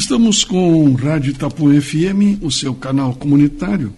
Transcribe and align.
Estamos 0.00 0.44
com 0.44 0.94
Rádio 0.94 1.32
Itapu 1.32 1.78
FM, 1.78 2.42
o 2.42 2.50
seu 2.50 2.74
canal 2.74 3.14
comunitário. 3.14 3.92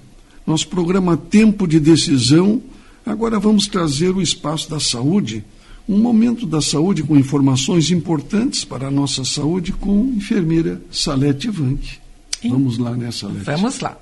Nosso 0.45 0.67
programa 0.67 1.17
Tempo 1.17 1.65
de 1.65 1.79
Decisão. 1.79 2.61
Agora 3.07 3.39
vamos 3.39 3.69
trazer 3.69 4.11
o 4.11 4.21
espaço 4.21 4.69
da 4.69 4.81
saúde, 4.81 5.45
um 5.89 5.97
momento 5.97 6.45
da 6.45 6.61
saúde 6.61 7.05
com 7.05 7.17
informações 7.17 7.93
importantes 7.93 8.65
para 8.65 8.89
a 8.89 8.91
nossa 8.91 9.25
saúde 9.25 9.71
com 9.71 10.11
a 10.13 10.17
enfermeira 10.17 10.83
Salete 10.91 11.49
Vanck. 11.49 12.01
Vamos 12.47 12.79
lá, 12.79 12.97
né, 12.97 13.13
Salete? 13.13 13.45
Vamos 13.45 13.79
lá. 13.79 13.97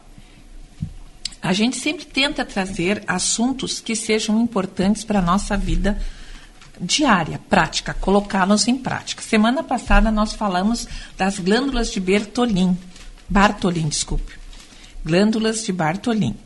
A 1.42 1.52
gente 1.52 1.76
sempre 1.76 2.06
tenta 2.06 2.46
trazer 2.46 3.04
assuntos 3.06 3.78
que 3.78 3.94
sejam 3.94 4.40
importantes 4.40 5.04
para 5.04 5.18
a 5.18 5.22
nossa 5.22 5.54
vida 5.54 6.00
diária, 6.80 7.40
prática, 7.48 7.94
colocá-los 7.94 8.66
em 8.66 8.76
prática. 8.76 9.22
Semana 9.22 9.62
passada 9.62 10.10
nós 10.10 10.32
falamos 10.32 10.88
das 11.16 11.38
glândulas 11.38 11.92
de 11.92 12.00
Bertolin, 12.00 12.76
Bartolin, 13.28 13.88
desculpe, 13.88 14.32
glândulas 15.04 15.64
de 15.64 15.72
Bartolin, 15.72 16.36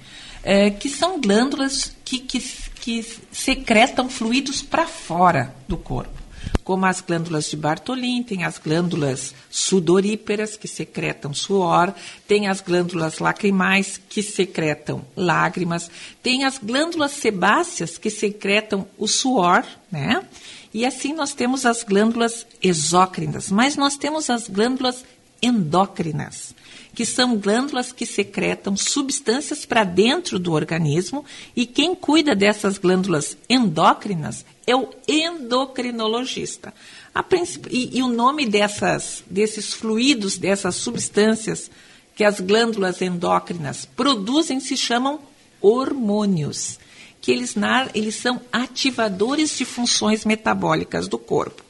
é, 0.42 0.70
que 0.70 0.88
são 0.88 1.20
glândulas 1.20 1.95
que, 2.04 2.18
que, 2.18 2.40
que 2.80 3.06
secretam 3.30 4.09
fluidos 4.09 4.60
para 4.60 4.86
fora 4.86 5.54
do 5.68 5.76
corpo 5.76 6.23
como 6.64 6.86
as 6.86 7.02
glândulas 7.02 7.50
de 7.50 7.56
Bartolin, 7.56 8.23
tem 8.23 8.42
as 8.42 8.59
glândulas 8.59 9.34
sudoríperas, 9.50 10.56
que 10.56 10.66
secretam 10.66 11.34
suor, 11.34 11.95
tem 12.27 12.48
as 12.48 12.62
glândulas 12.62 13.18
lacrimais, 13.18 14.00
que 14.09 14.23
secretam 14.23 15.04
lágrimas, 15.14 15.90
tem 16.23 16.45
as 16.45 16.56
glândulas 16.56 17.12
sebáceas, 17.12 17.98
que 17.98 18.09
secretam 18.09 18.88
o 18.96 19.06
suor, 19.06 19.62
né? 19.92 20.24
E 20.73 20.87
assim 20.87 21.12
nós 21.12 21.34
temos 21.34 21.66
as 21.66 21.84
glândulas 21.84 22.46
exócrinas, 22.62 23.51
mas 23.51 23.76
nós 23.76 23.96
temos 23.96 24.30
as 24.30 24.48
glândulas 24.48 25.04
endócrinas, 25.40 26.54
que 26.94 27.04
são 27.04 27.36
glândulas 27.36 27.92
que 27.92 28.06
secretam 28.06 28.76
substâncias 28.76 29.66
para 29.66 29.84
dentro 29.84 30.38
do 30.38 30.52
organismo, 30.52 31.24
e 31.54 31.66
quem 31.66 31.95
cuida 31.95 32.34
dessas 32.34 32.78
glândulas 32.78 33.36
endócrinas 33.48 34.45
é 34.66 34.76
o 34.76 34.88
endocrinologista. 35.09 36.73
E, 37.70 37.98
e, 37.98 38.02
o 38.02 38.09
nome 38.09 38.46
dessas, 38.46 39.23
desses 39.28 39.73
fluidos, 39.73 40.36
dessas 40.36 40.76
substâncias 40.76 41.70
que 42.14 42.24
as 42.24 42.40
glândulas 42.40 43.02
endócrinas 43.02 43.84
produzem 43.84 44.60
se 44.60 44.76
chamam 44.76 45.20
hormônios, 45.60 46.79
que 47.20 47.32
eles, 47.32 47.54
eles 47.95 48.14
são 48.16 48.40
ativadores 48.52 49.56
de 49.56 49.64
funções 49.64 50.24
metabólicas 50.24 51.08
do 51.08 51.18
corpo. 51.18 51.64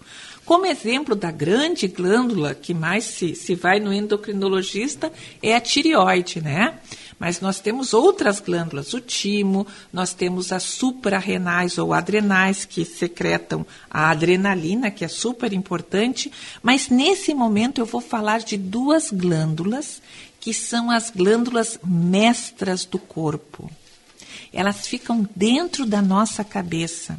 Como 0.44 0.66
exemplo 0.66 1.14
da 1.14 1.30
grande 1.30 1.88
glândula 1.88 2.54
que 2.54 2.74
mais 2.74 3.04
se, 3.04 3.34
se 3.34 3.54
vai 3.54 3.80
no 3.80 3.92
endocrinologista 3.92 5.10
é 5.42 5.56
a 5.56 5.60
tireoide, 5.60 6.42
né? 6.42 6.78
Mas 7.18 7.40
nós 7.40 7.60
temos 7.60 7.94
outras 7.94 8.40
glândulas, 8.40 8.92
o 8.92 9.00
timo, 9.00 9.66
nós 9.90 10.12
temos 10.12 10.52
as 10.52 10.64
suprarrenais 10.64 11.78
ou 11.78 11.94
adrenais, 11.94 12.66
que 12.66 12.84
secretam 12.84 13.64
a 13.88 14.10
adrenalina, 14.10 14.90
que 14.90 15.04
é 15.04 15.08
super 15.08 15.52
importante. 15.54 16.30
Mas 16.62 16.90
nesse 16.90 17.32
momento 17.32 17.80
eu 17.80 17.86
vou 17.86 18.02
falar 18.02 18.40
de 18.40 18.58
duas 18.58 19.10
glândulas, 19.10 20.02
que 20.38 20.52
são 20.52 20.90
as 20.90 21.08
glândulas 21.08 21.78
mestras 21.82 22.84
do 22.84 22.98
corpo. 22.98 23.70
Elas 24.52 24.86
ficam 24.86 25.26
dentro 25.34 25.86
da 25.86 26.02
nossa 26.02 26.44
cabeça 26.44 27.18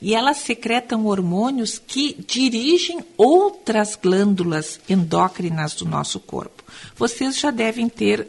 e 0.00 0.14
elas 0.14 0.38
secretam 0.38 1.06
hormônios 1.06 1.78
que 1.78 2.14
dirigem 2.26 3.04
outras 3.16 3.96
glândulas 3.96 4.80
endócrinas 4.88 5.74
do 5.74 5.84
nosso 5.84 6.20
corpo. 6.20 6.62
Vocês 6.96 7.38
já 7.38 7.50
devem 7.50 7.88
ter 7.88 8.28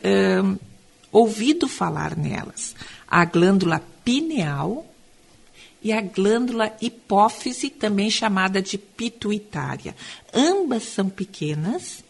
ouvido 1.11 1.67
falar 1.67 2.15
nelas. 2.17 2.75
A 3.07 3.23
glândula 3.25 3.83
pineal 4.03 4.85
e 5.81 5.93
a 5.93 6.01
glândula 6.01 6.75
hipófise, 6.81 7.69
também 7.69 8.09
chamada 8.09 8.61
de 8.61 8.77
pituitária. 8.77 9.95
Ambas 10.33 10.83
são 10.83 11.07
pequenas, 11.07 12.03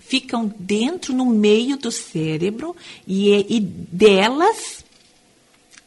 ficam 0.00 0.52
dentro, 0.58 1.12
no 1.12 1.26
meio 1.26 1.76
do 1.76 1.90
cérebro, 1.90 2.76
e, 3.06 3.56
e 3.56 3.60
delas 3.60 4.84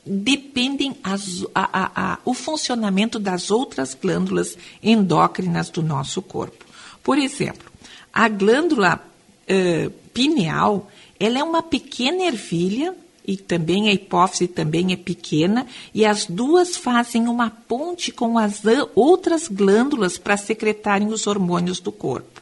dependem 0.05 0.95
as, 1.03 1.45
a, 1.53 1.83
a, 1.83 2.13
a, 2.13 2.17
o 2.25 2.33
funcionamento 2.33 3.19
das 3.19 3.51
outras 3.51 3.93
glândulas 3.93 4.57
endócrinas 4.81 5.69
do 5.69 5.83
nosso 5.83 6.21
corpo. 6.21 6.65
Por 7.03 7.17
exemplo, 7.17 7.71
a 8.13 8.27
glândula 8.27 8.99
uh, 8.99 9.89
pineal, 10.13 10.89
ela 11.19 11.39
é 11.39 11.43
uma 11.43 11.63
pequena 11.63 12.23
ervilha 12.23 12.95
e 13.25 13.37
também 13.37 13.87
a 13.87 13.93
hipófise 13.93 14.47
também 14.47 14.91
é 14.91 14.95
pequena 14.95 15.67
e 15.93 16.05
as 16.05 16.25
duas 16.25 16.75
fazem 16.75 17.27
uma 17.27 17.49
ponte 17.49 18.11
com 18.11 18.37
as 18.37 18.63
outras 18.95 19.47
glândulas 19.47 20.17
para 20.17 20.35
secretarem 20.35 21.07
os 21.09 21.27
hormônios 21.27 21.79
do 21.79 21.91
corpo. 21.91 22.41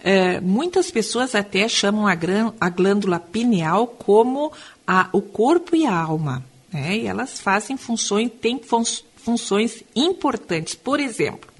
Uh, 0.00 0.42
muitas 0.42 0.90
pessoas 0.90 1.34
até 1.34 1.66
chamam 1.68 2.06
a, 2.06 2.12
a 2.60 2.68
glândula 2.68 3.18
pineal 3.18 3.86
como 3.86 4.52
a, 4.86 5.08
o 5.12 5.22
corpo 5.22 5.74
e 5.74 5.86
a 5.86 5.96
alma. 5.96 6.44
Né? 6.76 6.98
E 6.98 7.06
elas 7.06 7.40
fazem 7.40 7.76
funções, 7.76 8.30
têm 8.40 8.58
fun 8.58 8.84
funções 9.16 9.82
importantes. 9.96 10.76
Por 10.76 11.00
exemplo, 11.00 11.50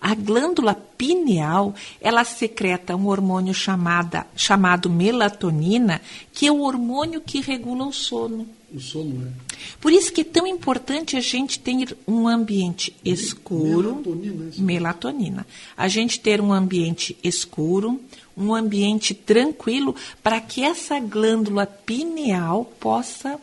a 0.00 0.14
glândula 0.14 0.74
pineal, 0.74 1.74
ela 2.00 2.24
secreta 2.24 2.96
um 2.96 3.06
hormônio 3.08 3.52
chamada, 3.52 4.26
chamado 4.34 4.88
melatonina, 4.88 6.00
que 6.32 6.46
é 6.46 6.52
o 6.52 6.62
hormônio 6.62 7.20
que 7.20 7.40
regula 7.40 7.84
o 7.84 7.92
sono. 7.92 8.48
O 8.72 8.80
sono, 8.80 9.18
né? 9.18 9.32
Por 9.80 9.92
isso 9.92 10.10
que 10.12 10.22
é 10.22 10.24
tão 10.24 10.46
importante 10.46 11.16
a 11.16 11.20
gente 11.20 11.58
ter 11.58 11.94
um 12.08 12.26
ambiente 12.26 12.96
escuro. 13.04 13.96
Melatonina. 13.96 14.52
Melatonina. 14.56 15.46
A 15.76 15.88
gente 15.88 16.20
ter 16.20 16.40
um 16.40 16.52
ambiente 16.52 17.14
escuro, 17.22 18.00
um 18.34 18.54
ambiente 18.54 19.12
tranquilo, 19.12 19.94
para 20.22 20.40
que 20.40 20.62
essa 20.62 20.98
glândula 20.98 21.66
pineal 21.66 22.64
possa 22.80 23.38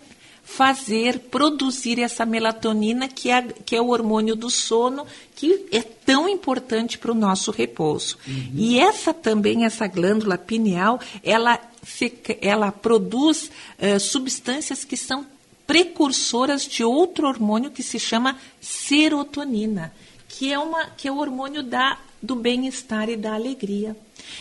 fazer 0.47 1.19
produzir 1.19 1.99
essa 1.99 2.25
melatonina, 2.25 3.09
que 3.09 3.29
é, 3.29 3.41
que 3.41 3.75
é 3.75 3.81
o 3.81 3.89
hormônio 3.89 4.33
do 4.33 4.49
sono, 4.49 5.05
que 5.35 5.65
é 5.73 5.81
tão 5.81 6.27
importante 6.29 6.97
para 6.97 7.11
o 7.11 7.13
nosso 7.13 7.51
repouso. 7.51 8.17
Uhum. 8.25 8.51
E 8.55 8.79
essa 8.79 9.13
também, 9.13 9.65
essa 9.65 9.85
glândula 9.87 10.37
pineal, 10.37 11.01
ela, 11.21 11.59
ela 12.41 12.71
produz 12.71 13.51
uh, 13.77 13.99
substâncias 13.99 14.85
que 14.85 14.95
são 14.95 15.25
precursoras 15.67 16.65
de 16.65 16.81
outro 16.81 17.27
hormônio 17.27 17.69
que 17.69 17.83
se 17.83 17.99
chama 17.99 18.39
serotonina, 18.61 19.93
que 20.29 20.51
é, 20.51 20.57
uma, 20.57 20.85
que 20.91 21.09
é 21.09 21.11
o 21.11 21.17
hormônio 21.17 21.61
da, 21.61 21.99
do 22.23 22.37
bem-estar 22.37 23.09
e 23.09 23.17
da 23.17 23.33
alegria. 23.33 23.97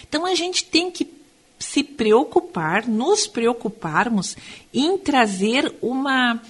Então 0.09 0.25
a 0.25 0.37
gente 0.37 0.65
tem 0.65 0.89
que 0.89 1.16
se 1.59 1.83
preocupar, 1.83 2.87
nos 2.87 3.27
preocuparmos 3.27 4.37
em 4.73 4.99
trazer 4.99 5.75
uma 5.81 6.41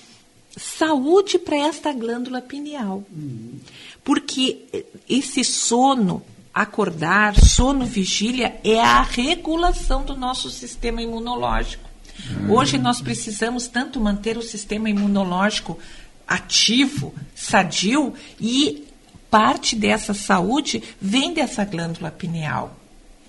saúde 0.57 1.39
para 1.39 1.57
esta 1.57 1.93
glândula 1.93 2.41
pineal. 2.41 3.05
Uhum. 3.11 3.59
Porque 4.03 4.85
esse 5.09 5.45
sono, 5.45 6.23
acordar, 6.53 7.39
sono 7.39 7.85
vigília, 7.85 8.59
é 8.65 8.81
a 8.81 9.03
regulação 9.03 10.05
do 10.05 10.17
nosso 10.17 10.49
sistema 10.51 11.03
imunológico. 11.03 11.89
Uhum. 12.31 12.55
Hoje 12.55 12.79
nós 12.79 13.01
precisamos 13.01 13.69
tanto 13.69 14.01
manter 14.01 14.39
o 14.39 14.43
sistema 14.43 14.89
imunológico 14.89 15.79
ativo, 16.27 17.15
sadio, 17.35 18.15
e 18.41 18.85
parte 19.31 19.77
dessa 19.77 20.15
saúde 20.15 20.83
vem 21.01 21.33
dessa 21.33 21.65
glândula 21.65 22.11
pineal. 22.11 22.77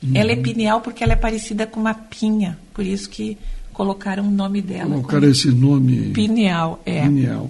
Uhum. 0.01 0.11
Ela 0.13 0.31
é 0.31 0.35
pineal 0.35 0.81
porque 0.81 1.03
ela 1.03 1.13
é 1.13 1.17
parecida 1.17 1.65
com 1.65 1.79
uma 1.79 1.93
pinha, 1.93 2.57
por 2.73 2.85
isso 2.85 3.09
que 3.09 3.37
colocaram 3.73 4.27
o 4.27 4.31
nome 4.31 4.61
dela. 4.61 4.89
Colocaram 4.89 5.29
esse 5.29 5.49
nome. 5.49 6.11
Pineal, 6.11 6.81
é. 6.85 7.03
Pineal. 7.03 7.49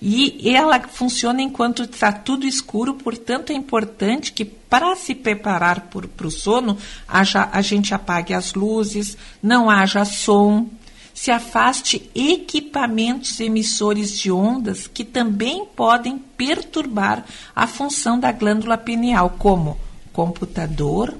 E 0.00 0.50
ela 0.50 0.78
funciona 0.80 1.40
enquanto 1.42 1.82
está 1.82 2.12
tudo 2.12 2.46
escuro, 2.46 2.94
portanto 2.94 3.50
é 3.50 3.54
importante 3.54 4.32
que 4.32 4.44
para 4.44 4.94
se 4.94 5.14
preparar 5.14 5.88
para 5.90 6.26
o 6.26 6.30
sono, 6.30 6.76
haja, 7.08 7.48
a 7.50 7.62
gente 7.62 7.94
apague 7.94 8.34
as 8.34 8.54
luzes, 8.54 9.16
não 9.42 9.70
haja 9.70 10.04
som, 10.04 10.68
se 11.14 11.30
afaste 11.30 12.10
equipamentos 12.14 13.40
emissores 13.40 14.18
de 14.18 14.30
ondas 14.30 14.86
que 14.86 15.02
também 15.02 15.64
podem 15.64 16.18
perturbar 16.18 17.24
a 17.54 17.66
função 17.66 18.20
da 18.20 18.30
glândula 18.30 18.76
pineal, 18.76 19.34
como 19.38 19.78
computador, 20.12 21.16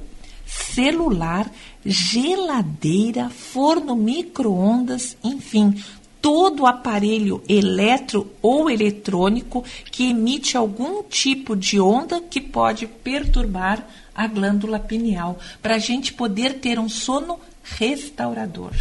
celular, 0.56 1.50
geladeira, 1.84 3.28
forno 3.28 3.94
micro-ondas, 3.94 5.16
enfim, 5.22 5.82
todo 6.20 6.66
aparelho 6.66 7.42
eletro 7.48 8.30
ou 8.42 8.68
eletrônico 8.68 9.64
que 9.90 10.10
emite 10.10 10.56
algum 10.56 11.02
tipo 11.02 11.54
de 11.54 11.78
onda 11.78 12.20
que 12.20 12.40
pode 12.40 12.86
perturbar 12.86 13.86
a 14.14 14.26
glândula 14.26 14.80
pineal, 14.80 15.38
para 15.60 15.74
a 15.74 15.78
gente 15.78 16.12
poder 16.12 16.54
ter 16.54 16.78
um 16.78 16.88
sono 16.88 17.38
restaurador. 17.62 18.72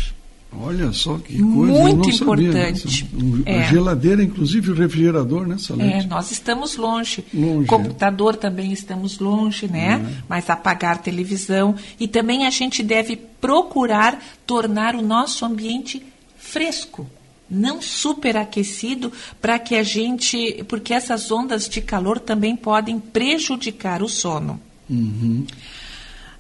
Olha 0.62 0.92
só 0.94 1.18
que 1.18 1.38
coisa 1.42 1.74
muito 1.74 2.10
importante. 2.10 3.08
Um, 3.14 3.44
é. 3.46 3.62
A 3.62 3.64
geladeira, 3.64 4.24
inclusive 4.24 4.72
o 4.72 4.76
refrigerador, 4.76 5.48
né, 5.48 5.58
Salete? 5.58 6.06
É, 6.06 6.08
nós 6.08 6.32
estamos 6.32 6.76
longe. 6.76 7.24
longe 7.34 7.68
Computador 7.68 8.36
é. 8.36 8.38
também 8.38 8.72
estamos 8.72 9.20
longe, 9.20 9.68
né? 9.68 10.02
É. 10.02 10.24
Mas 10.28 10.50
apagar 10.50 11.02
televisão. 11.02 11.76
E 12.00 12.08
também 12.08 12.46
a 12.46 12.50
gente 12.50 12.82
deve 12.82 13.16
procurar 13.16 14.22
tornar 14.46 14.96
o 14.96 15.02
nosso 15.02 15.46
ambiente 15.46 16.02
fresco 16.38 17.08
não 17.50 17.82
superaquecido 17.82 19.12
para 19.40 19.60
que 19.60 19.76
a 19.76 19.84
gente, 19.84 20.64
porque 20.68 20.94
essas 20.94 21.32
ondas 21.32 21.70
de 21.70 21.82
calor 21.82 22.20
também 22.20 22.56
podem 22.56 23.00
prejudicar 23.00 24.02
o 24.02 24.10
sono. 24.10 24.60
Uhum. 24.90 25.46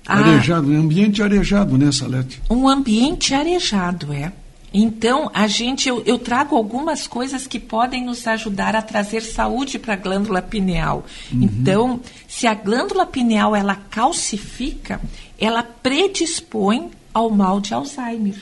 Arejado, 0.05 0.69
um 0.69 0.79
ambiente 0.79 1.23
arejado, 1.23 1.77
né, 1.77 1.91
Salete? 1.91 2.41
Um 2.49 2.67
ambiente 2.67 3.33
arejado, 3.33 4.13
é. 4.13 4.31
Então, 4.77 5.31
a 5.33 5.47
gente, 5.47 5.87
eu, 5.87 6.03
eu, 6.05 6.19
trago 6.19 6.55
algumas 6.55 7.07
coisas 7.07 7.47
que 7.47 7.59
podem 7.59 8.03
nos 8.03 8.27
ajudar 8.27 8.75
a 8.75 8.81
trazer 8.81 9.21
saúde 9.21 9.79
para 9.79 9.93
a 9.93 9.97
glândula 9.97 10.41
pineal. 10.41 11.05
Uhum. 11.31 11.43
Então, 11.43 12.01
se 12.27 12.45
a 12.45 12.53
glândula 12.53 13.05
pineal 13.05 13.55
ela 13.55 13.75
calcifica, 13.75 14.99
ela 15.39 15.63
predispõe 15.63 16.91
ao 17.13 17.29
mal 17.29 17.61
de 17.61 17.73
Alzheimer. 17.73 18.35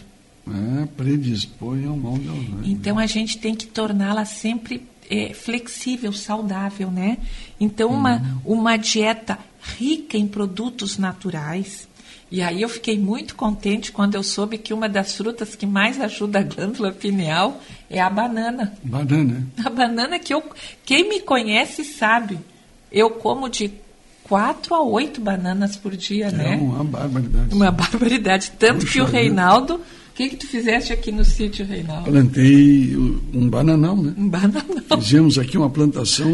É, 0.48 0.86
predispõe 0.98 1.86
ao 1.86 1.96
mal 1.96 2.18
de 2.18 2.28
Alzheimer. 2.28 2.64
Então, 2.64 2.98
a 2.98 3.06
gente 3.06 3.38
tem 3.38 3.54
que 3.54 3.68
torná-la 3.68 4.26
sempre 4.26 4.82
é, 5.12 5.34
flexível, 5.36 6.12
saudável, 6.12 6.90
né? 6.90 7.20
Então, 7.60 7.92
uma, 7.92 8.16
uhum. 8.44 8.58
uma 8.58 8.78
dieta 8.78 9.38
rica 9.78 10.18
em 10.18 10.28
produtos 10.28 10.98
naturais. 10.98 11.88
E 12.32 12.42
aí 12.42 12.62
eu 12.62 12.70
fiquei 12.70 12.98
muito 12.98 13.36
contente 13.36 13.92
quando 13.92 14.16
eu 14.16 14.24
soube 14.24 14.58
que 14.58 14.74
uma 14.74 14.90
das 14.90 15.16
frutas 15.16 15.56
que 15.56 15.66
mais 15.66 16.02
ajuda 16.02 16.40
a 16.40 16.44
glândula 16.44 16.92
pineal 16.92 17.62
é 17.90 18.02
a 18.02 18.10
banana. 18.10 18.74
Banana? 18.84 19.48
A 19.64 19.70
banana 19.70 20.20
que 20.20 20.34
eu, 20.34 20.44
quem 20.84 21.08
me 21.08 21.20
conhece 21.20 21.84
sabe. 21.84 22.40
Eu 22.92 23.12
como 23.12 23.50
de 23.50 23.72
quatro 24.24 24.74
a 24.74 24.82
oito 24.82 25.22
bananas 25.22 25.76
por 25.76 25.96
dia, 25.96 26.28
é 26.28 26.32
né? 26.32 26.54
É 26.54 26.58
uma 26.58 26.84
barbaridade. 26.84 27.54
Uma 27.54 27.72
barbaridade. 27.72 28.52
Tanto 28.58 28.80
Puxa 28.82 28.94
que 28.94 29.02
o 29.02 29.06
Reinaldo... 29.06 29.76
O 29.76 30.16
que, 30.16 30.30
que 30.30 30.36
tu 30.36 30.46
fizeste 30.48 30.94
aqui 30.94 31.12
no 31.12 31.26
sítio, 31.26 31.66
Reinaldo? 31.66 32.12
Plantei 32.12 32.96
um 32.96 33.50
bananal, 33.50 33.98
né? 33.98 34.14
Um 34.16 34.30
bananal. 34.30 35.02
Fizemos 35.02 35.40
aqui 35.40 35.58
uma 35.58 35.72
plantação 35.72 36.30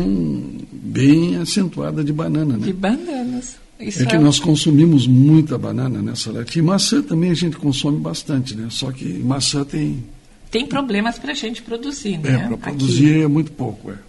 bem 0.90 1.38
acentuada 1.38 2.04
de 2.04 2.12
banana, 2.12 2.58
né? 2.58 2.66
De 2.66 2.74
bananas. 2.74 3.58
Isso 3.80 4.04
é 4.04 4.06
que 4.06 4.16
é... 4.16 4.20
nós 4.20 4.40
consumimos 4.40 5.08
muita 5.08 5.58
banana 5.58 6.02
nessa 6.02 6.32
leite. 6.32 6.60
E 6.60 6.62
maçã 6.62 7.02
também 7.02 7.32
a 7.32 7.34
gente 7.34 7.56
consome 7.58 8.00
bastante, 8.00 8.56
né? 8.56 8.68
Só 8.70 8.92
que 8.92 9.06
maçã 9.20 9.64
tem... 9.64 10.04
Tem 10.52 10.66
problemas 10.66 11.20
para 11.20 11.32
a 11.32 11.36
gente 11.36 11.62
produzir, 11.62 12.18
né? 12.18 12.34
É, 12.34 12.48
para 12.48 12.58
produzir 12.58 13.12
aqui. 13.12 13.22
é 13.22 13.28
muito 13.28 13.52
pouco, 13.52 13.92
é. 13.92 14.09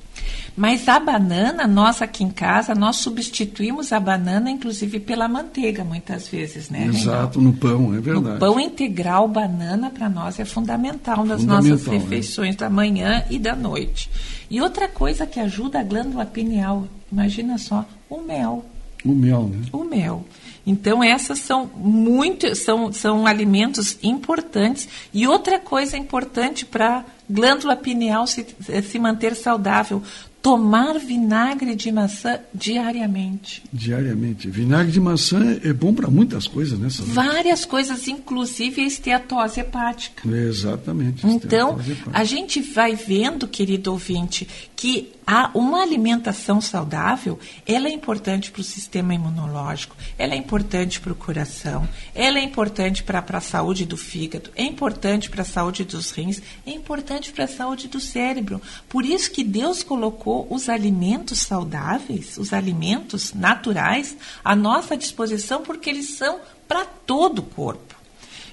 Mas 0.56 0.88
a 0.88 0.98
banana, 0.98 1.66
nós 1.66 2.02
aqui 2.02 2.24
em 2.24 2.30
casa, 2.30 2.74
nós 2.74 2.96
substituímos 2.96 3.92
a 3.92 4.00
banana, 4.00 4.50
inclusive, 4.50 5.00
pela 5.00 5.28
manteiga, 5.28 5.84
muitas 5.84 6.28
vezes, 6.28 6.68
né? 6.70 6.86
Exato, 6.86 7.40
no 7.40 7.52
pão, 7.52 7.94
é 7.94 8.00
verdade. 8.00 8.34
No 8.34 8.38
pão 8.38 8.60
integral, 8.60 9.28
banana, 9.28 9.90
para 9.90 10.08
nós, 10.08 10.38
é 10.38 10.44
fundamental 10.44 11.24
nas 11.24 11.40
fundamental, 11.40 11.70
nossas 11.70 11.88
é. 11.88 11.90
refeições 11.90 12.54
é. 12.54 12.58
da 12.58 12.70
manhã 12.70 13.24
e 13.30 13.38
da 13.38 13.54
noite. 13.54 14.10
E 14.50 14.60
outra 14.60 14.88
coisa 14.88 15.26
que 15.26 15.38
ajuda 15.38 15.80
a 15.80 15.82
glândula 15.84 16.26
pineal, 16.26 16.86
imagina 17.10 17.56
só, 17.56 17.84
o 18.08 18.20
mel. 18.20 18.64
O 19.04 19.14
mel, 19.14 19.44
né? 19.44 19.62
O 19.72 19.84
mel. 19.84 20.24
Então, 20.66 21.02
essas 21.02 21.38
são 21.38 21.70
muito, 21.74 22.54
são, 22.54 22.92
são 22.92 23.26
alimentos 23.26 23.98
importantes. 24.02 24.88
E 25.12 25.26
outra 25.26 25.58
coisa 25.58 25.96
importante 25.96 26.66
para 26.66 27.04
glândula 27.28 27.76
pineal 27.76 28.26
se, 28.26 28.46
se 28.82 28.98
manter 28.98 29.34
saudável, 29.34 30.02
tomar 30.42 30.98
vinagre 30.98 31.74
de 31.74 31.92
maçã 31.92 32.40
diariamente. 32.54 33.62
Diariamente. 33.72 34.48
Vinagre 34.48 34.90
de 34.92 35.00
maçã 35.00 35.58
é 35.62 35.72
bom 35.72 35.92
para 35.92 36.08
muitas 36.08 36.46
coisas, 36.46 36.78
né? 36.78 36.88
Várias 37.12 37.64
coisas, 37.64 38.08
inclusive 38.08 38.80
a 38.80 38.86
esteatose 38.86 39.60
hepática. 39.60 40.28
exatamente. 40.28 41.26
Então, 41.26 41.78
a 42.12 42.24
gente 42.24 42.60
vai 42.60 42.94
vendo, 42.94 43.46
querido 43.46 43.92
ouvinte, 43.92 44.48
que 44.80 45.12
a, 45.26 45.50
uma 45.52 45.82
alimentação 45.82 46.58
saudável, 46.58 47.38
ela 47.66 47.86
é 47.86 47.92
importante 47.92 48.50
para 48.50 48.62
o 48.62 48.64
sistema 48.64 49.12
imunológico, 49.12 49.94
ela 50.16 50.32
é 50.32 50.38
importante 50.38 50.98
para 50.98 51.12
o 51.12 51.14
coração, 51.14 51.86
ela 52.14 52.38
é 52.38 52.42
importante 52.42 53.02
para 53.02 53.22
a 53.28 53.40
saúde 53.42 53.84
do 53.84 53.98
fígado, 53.98 54.50
é 54.56 54.62
importante 54.62 55.28
para 55.28 55.42
a 55.42 55.44
saúde 55.44 55.84
dos 55.84 56.10
rins, 56.12 56.40
é 56.66 56.70
importante 56.70 57.30
para 57.30 57.44
a 57.44 57.46
saúde 57.46 57.88
do 57.88 58.00
cérebro. 58.00 58.58
Por 58.88 59.04
isso 59.04 59.30
que 59.30 59.44
Deus 59.44 59.82
colocou 59.82 60.46
os 60.48 60.66
alimentos 60.70 61.40
saudáveis, 61.40 62.38
os 62.38 62.54
alimentos 62.54 63.34
naturais, 63.34 64.16
à 64.42 64.56
nossa 64.56 64.96
disposição, 64.96 65.60
porque 65.60 65.90
eles 65.90 66.16
são 66.16 66.40
para 66.66 66.86
todo 66.86 67.40
o 67.40 67.42
corpo. 67.42 67.99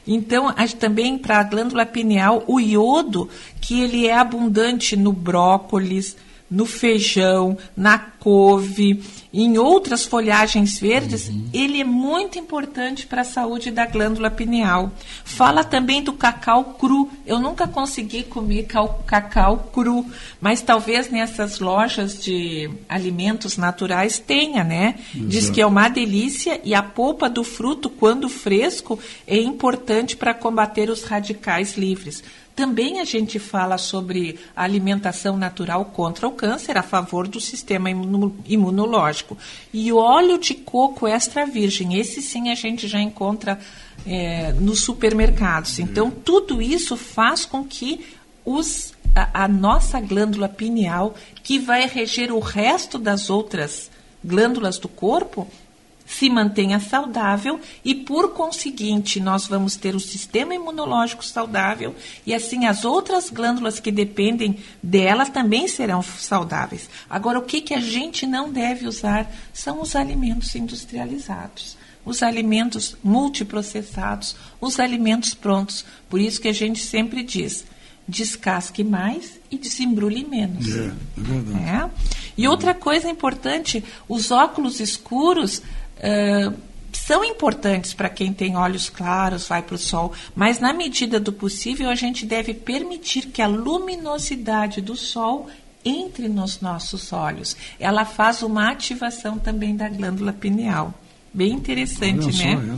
Então, 0.07 0.53
também 0.79 1.17
para 1.17 1.39
a 1.39 1.43
glândula 1.43 1.85
pineal, 1.85 2.43
o 2.47 2.59
iodo, 2.59 3.29
que 3.59 3.81
ele 3.81 4.07
é 4.07 4.17
abundante 4.17 4.95
no 4.95 5.11
brócolis, 5.11 6.15
no 6.49 6.65
feijão, 6.65 7.57
na 7.75 7.99
couve, 7.99 9.03
em 9.33 9.57
outras 9.57 10.05
folhagens 10.05 10.79
verdes, 10.79 11.27
uhum. 11.27 11.49
ele 11.53 11.81
é 11.81 11.83
muito 11.83 12.39
importante 12.39 13.05
para 13.05 13.21
a 13.21 13.25
saúde 13.25 13.71
da 13.71 13.85
glândula 13.85 14.31
pineal. 14.31 14.91
Fala 15.23 15.63
também 15.63 16.01
do 16.01 16.13
cacau 16.13 16.75
cru. 16.79 17.09
Eu 17.25 17.39
nunca 17.39 17.67
consegui 17.67 18.23
comer 18.23 18.67
cacau 19.05 19.69
cru, 19.73 20.05
mas 20.39 20.61
talvez 20.61 21.09
nessas 21.09 21.59
lojas 21.59 22.23
de 22.23 22.69
alimentos 22.87 23.57
naturais 23.57 24.17
tenha, 24.17 24.63
né? 24.63 24.95
Exato. 25.13 25.27
Diz 25.27 25.49
que 25.49 25.61
é 25.61 25.65
uma 25.65 25.89
delícia 25.89 26.61
e 26.63 26.73
a 26.73 26.81
polpa 26.81 27.29
do 27.29 27.43
fruto, 27.43 27.89
quando 27.89 28.29
fresco, 28.29 28.97
é 29.25 29.37
importante 29.37 30.15
para 30.15 30.33
combater 30.33 30.89
os 30.89 31.03
radicais 31.03 31.77
livres. 31.77 32.23
Também 32.57 32.99
a 32.99 33.05
gente 33.05 33.37
fala 33.37 33.77
sobre 33.77 34.39
a 34.55 34.63
alimentação 34.63 35.37
natural 35.37 35.85
contra 35.85 36.27
o 36.27 36.31
câncer, 36.31 36.75
a 36.75 36.81
favor 36.81 37.27
do 37.27 37.39
sistema 37.39 37.87
imunológico. 38.47 39.37
E 39.71 39.93
óleo 39.93 40.39
de 40.39 40.55
coco 40.55 41.05
extra 41.05 41.45
virgem, 41.45 41.99
esse 41.99 42.19
sim 42.19 42.49
a 42.49 42.55
gente 42.55 42.87
já 42.87 42.99
encontra 42.99 43.59
é, 44.07 44.53
nos 44.53 44.79
supermercados. 44.79 45.77
Então, 45.77 46.09
tudo 46.09 46.59
isso 46.59 46.97
faz 46.97 47.45
com 47.45 47.63
que 47.63 48.03
os, 48.43 48.91
a, 49.15 49.43
a 49.43 49.47
nossa 49.47 50.01
glândula 50.01 50.49
pineal, 50.49 51.13
que 51.43 51.59
vai 51.59 51.85
reger 51.85 52.31
o 52.31 52.39
resto 52.39 52.97
das 52.97 53.29
outras 53.29 53.91
glândulas 54.25 54.79
do 54.79 54.89
corpo, 54.89 55.47
se 56.07 56.29
mantenha 56.29 56.79
saudável 56.79 57.59
e, 57.83 57.93
por 57.93 58.33
conseguinte, 58.33 59.19
nós 59.19 59.45
vamos 59.45 59.75
ter 59.75 59.93
o 59.93 59.99
sistema 59.99 60.55
imunológico 60.55 61.23
saudável 61.23 61.93
e, 62.25 62.33
assim, 62.33 62.65
as 62.65 62.85
outras 62.85 63.29
glândulas 63.29 63.79
que 63.79 63.91
dependem 63.91 64.57
delas 64.81 65.29
também 65.29 65.67
serão 65.67 66.01
saudáveis. 66.01 66.89
Agora, 67.09 67.37
o 67.37 67.43
que, 67.43 67.59
que 67.59 67.73
a 67.73 67.81
gente 67.81 68.25
não 68.25 68.49
deve 68.49 68.87
usar 68.87 69.29
são 69.53 69.81
os 69.81 69.95
alimentos 69.95 70.55
industrializados 70.55 71.77
os 72.05 72.23
alimentos 72.23 72.95
multiprocessados, 73.03 74.33
os 74.61 74.79
alimentos 74.79 75.33
prontos. 75.33 75.83
Por 76.09 76.21
isso 76.21 76.39
que 76.39 76.47
a 76.47 76.53
gente 76.53 76.79
sempre 76.79 77.21
diz: 77.21 77.65
descasque 78.07 78.81
mais 78.81 79.37
e 79.51 79.57
desembrulhe 79.57 80.25
menos. 80.25 80.73
É, 80.73 80.85
é 80.85 80.93
verdade. 81.17 81.69
É? 81.69 81.89
E 82.37 82.47
outra 82.47 82.73
coisa 82.73 83.09
importante: 83.09 83.83
os 84.07 84.31
óculos 84.31 84.79
escuros 84.79 85.61
são 86.91 87.23
importantes 87.23 87.93
para 87.93 88.09
quem 88.09 88.33
tem 88.33 88.55
olhos 88.55 88.89
claros, 88.89 89.47
vai 89.47 89.61
para 89.61 89.75
o 89.75 89.77
sol, 89.77 90.11
mas 90.35 90.59
na 90.59 90.73
medida 90.73 91.19
do 91.19 91.31
possível 91.31 91.89
a 91.89 91.95
gente 91.95 92.25
deve 92.25 92.53
permitir 92.53 93.27
que 93.27 93.41
a 93.41 93.47
luminosidade 93.47 94.81
do 94.81 94.95
sol 94.95 95.47
entre 95.85 96.27
nos 96.27 96.59
nossos 96.59 97.13
olhos. 97.13 97.55
Ela 97.79 98.03
faz 98.03 98.41
uma 98.41 98.69
ativação 98.69 99.37
também 99.37 99.75
da 99.75 99.87
glândula 99.87 100.33
pineal. 100.33 100.93
Bem 101.33 101.53
interessante, 101.53 102.35
né? 102.37 102.77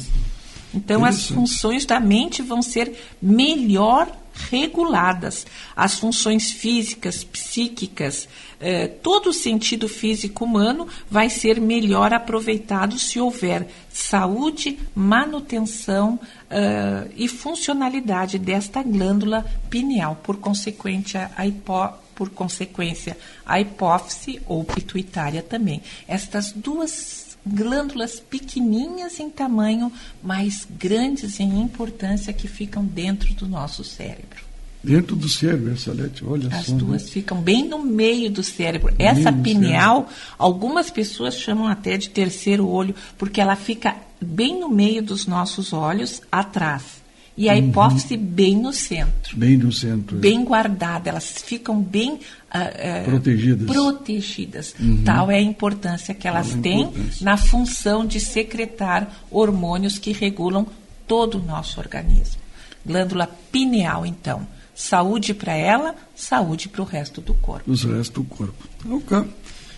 Então 0.73 1.03
as 1.03 1.27
funções 1.27 1.85
da 1.85 1.99
mente 1.99 2.41
vão 2.41 2.61
ser 2.61 2.93
melhor 3.21 4.07
reguladas. 4.49 5.45
As 5.75 5.99
funções 5.99 6.51
físicas, 6.51 7.23
psíquicas, 7.23 8.27
eh, 8.59 8.87
todo 8.87 9.29
o 9.29 9.33
sentido 9.33 9.89
físico 9.89 10.45
humano 10.45 10.87
vai 11.09 11.29
ser 11.29 11.59
melhor 11.59 12.13
aproveitado 12.13 12.97
se 12.97 13.19
houver 13.19 13.67
saúde, 13.89 14.79
manutenção 14.95 16.19
eh, 16.49 17.07
e 17.17 17.27
funcionalidade 17.27 18.37
desta 18.39 18.81
glândula 18.83 19.45
pineal, 19.69 20.17
por 20.23 20.37
consequente 20.37 21.17
a 21.17 21.45
hipó 21.45 21.99
por 22.15 22.29
consequência 22.31 23.17
a 23.45 23.61
hipófise 23.61 24.41
ou 24.45 24.65
pituitária 24.65 25.41
também. 25.41 25.81
Estas 26.05 26.51
duas 26.51 27.28
glândulas 27.45 28.19
pequenininhas 28.19 29.19
em 29.19 29.29
tamanho, 29.29 29.91
mas 30.21 30.67
grandes 30.69 31.39
em 31.39 31.61
importância 31.61 32.33
que 32.33 32.47
ficam 32.47 32.83
dentro 32.83 33.33
do 33.33 33.47
nosso 33.47 33.83
cérebro. 33.83 34.49
Dentro 34.81 35.15
do 35.15 35.27
cérebro, 35.27 35.73
essa 35.73 35.91
Lete, 35.91 36.23
olha 36.23 36.47
As 36.55 36.67
só. 36.67 36.75
duas 36.75 37.03
né? 37.03 37.09
ficam 37.09 37.41
bem 37.41 37.67
no 37.67 37.83
meio 37.83 38.31
do 38.31 38.41
cérebro. 38.41 38.93
No 38.97 39.05
Essa 39.05 39.31
pineal, 39.31 40.07
algumas 40.37 40.89
pessoas 40.89 41.35
chamam 41.35 41.67
até 41.67 41.97
de 41.97 42.09
terceiro 42.09 42.65
olho, 42.65 42.95
porque 43.17 43.41
ela 43.41 43.57
fica 43.57 43.97
bem 44.21 44.57
no 44.57 44.69
meio 44.69 45.03
dos 45.03 45.25
nossos 45.25 45.73
olhos, 45.73 46.21
atrás. 46.31 46.99
E 47.39 47.45
Uhum. 47.45 47.51
a 47.51 47.57
hipófise 47.57 48.17
bem 48.17 48.57
no 48.57 48.73
centro. 48.73 49.37
Bem 49.37 49.55
no 49.55 49.71
centro. 49.71 50.17
é. 50.17 50.19
Bem 50.19 50.43
guardada, 50.43 51.09
elas 51.09 51.35
ficam 51.41 51.81
bem 51.81 52.19
ah, 52.51 52.63
ah, 52.63 53.03
Protegidas. 53.05 53.65
protegidas. 53.65 54.75
Tal 55.05 55.31
é 55.31 55.37
a 55.37 55.41
importância 55.41 56.13
que 56.13 56.27
elas 56.27 56.49
Tal 56.49 56.57
é 56.57 56.61
têm 56.61 56.91
na 57.21 57.37
função 57.37 58.05
de 58.05 58.19
secretar 58.19 59.09
hormônios 59.31 59.97
que 59.97 60.11
regulam 60.11 60.67
todo 61.07 61.35
o 61.39 61.41
nosso 61.41 61.79
organismo. 61.79 62.41
Glândula 62.85 63.29
pineal, 63.51 64.05
então. 64.05 64.45
Saúde 64.75 65.33
para 65.33 65.53
ela, 65.55 65.95
saúde 66.13 66.67
para 66.67 66.81
o 66.81 66.85
resto 66.85 67.21
do 67.21 67.33
corpo. 67.35 67.69
Nos 67.69 67.83
restos 67.85 68.09
do 68.09 68.23
corpo. 68.25 68.67
Então, 68.85 68.99
cá, 69.01 69.25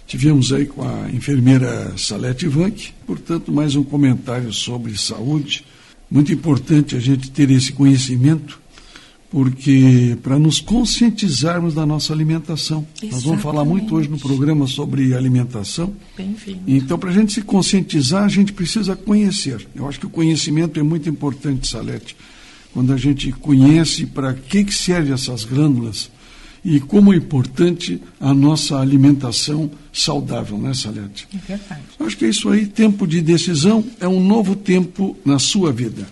tivemos 0.08 0.52
aí 0.52 0.66
com 0.66 0.82
a 0.82 1.12
enfermeira 1.12 1.96
Salete 1.96 2.48
Vanck, 2.48 2.92
portanto, 3.06 3.52
mais 3.52 3.76
um 3.76 3.84
comentário 3.84 4.52
sobre 4.52 4.98
saúde. 4.98 5.64
Muito 6.12 6.34
importante 6.34 6.94
a 6.94 7.00
gente 7.00 7.32
ter 7.32 7.50
esse 7.50 7.72
conhecimento, 7.72 8.60
porque 9.30 10.18
para 10.22 10.38
nos 10.38 10.60
conscientizarmos 10.60 11.74
da 11.74 11.86
nossa 11.86 12.12
alimentação. 12.12 12.86
Nós 13.10 13.24
vamos 13.24 13.42
falar 13.42 13.64
muito 13.64 13.96
hoje 13.96 14.10
no 14.10 14.16
Exatamente. 14.16 14.38
programa 14.38 14.68
sobre 14.68 15.16
alimentação. 15.16 15.96
Bem-vindo. 16.18 16.64
Então, 16.68 17.00
para 17.00 17.12
a 17.12 17.14
gente 17.14 17.32
se 17.32 17.42
conscientizar, 17.42 18.26
a 18.26 18.28
gente 18.28 18.52
precisa 18.52 18.94
conhecer. 18.94 19.66
Eu 19.74 19.88
acho 19.88 20.02
que 20.02 20.06
o 20.06 20.10
conhecimento 20.10 20.78
é 20.78 20.84
muito 20.84 21.08
importante, 21.08 21.66
Salete. 21.66 22.18
Quando 22.74 22.92
a 22.92 22.98
gente 22.98 23.32
conhece 23.32 24.06
para 24.06 24.34
que, 24.34 24.66
que 24.66 24.74
servem 24.74 25.14
essas 25.14 25.46
glândulas 25.46 26.11
e 26.64 26.80
como 26.80 27.12
é 27.14 27.16
importante 27.16 28.02
a 28.20 28.34
nossa 28.34 28.80
alimentação 28.80 29.70
saudável, 29.92 30.58
né, 30.58 30.74
Salete? 30.74 31.28
É 31.34 31.38
verdade. 31.38 31.82
Acho 32.00 32.18
que 32.18 32.26
é 32.26 32.30
isso 32.30 32.50
aí. 32.50 32.68
Tempo 32.68 33.08
de 33.08 33.22
decisão 33.22 33.84
é 34.00 34.08
um 34.08 34.24
novo 34.24 34.56
tempo 34.56 35.18
na 35.26 35.40
sua 35.40 35.72
vida. 35.72 36.08